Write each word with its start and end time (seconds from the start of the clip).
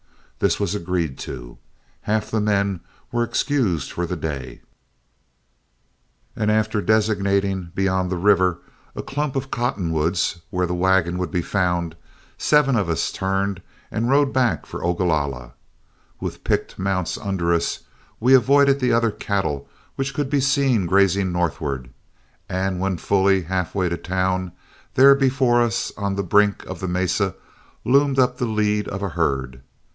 This 0.39 0.59
was 0.59 0.73
agreed 0.73 1.19
to, 1.19 1.59
half 2.01 2.31
the 2.31 2.41
men 2.41 2.79
were 3.11 3.21
excused 3.23 3.91
for 3.91 4.07
the 4.07 4.15
day, 4.15 4.61
and 6.35 6.49
after 6.49 6.81
designating, 6.81 7.71
beyond 7.75 8.09
the 8.09 8.17
river, 8.17 8.57
a 8.95 9.03
clump 9.03 9.35
of 9.35 9.51
cottonwoods 9.51 10.41
where 10.49 10.65
the 10.65 10.73
wagon 10.73 11.19
would 11.19 11.29
be 11.29 11.43
found, 11.43 11.95
seven 12.39 12.75
of 12.75 12.89
us 12.89 13.11
turned 13.11 13.61
and 13.91 14.09
rode 14.09 14.33
back 14.33 14.65
for 14.65 14.83
Ogalalla. 14.83 15.53
With 16.19 16.43
picked 16.43 16.79
mounts 16.79 17.19
under 17.19 17.53
us, 17.53 17.81
we 18.19 18.33
avoided 18.33 18.79
the 18.79 18.91
other 18.91 19.11
cattle 19.11 19.69
which 19.95 20.15
could 20.15 20.31
be 20.31 20.39
seen 20.41 20.87
grazing 20.87 21.31
northward, 21.31 21.91
and 22.49 22.79
when 22.79 22.97
fully 22.97 23.43
halfway 23.43 23.89
to 23.89 23.97
town, 23.97 24.51
there 24.95 25.13
before 25.13 25.61
us 25.61 25.91
on 25.95 26.15
the 26.15 26.23
brink 26.23 26.65
of 26.65 26.79
the 26.79 26.87
mesa 26.87 27.35
loomed 27.85 28.17
up 28.17 28.39
the 28.39 28.47
lead 28.47 28.87
of 28.87 29.03
a 29.03 29.09
herd. 29.09 29.61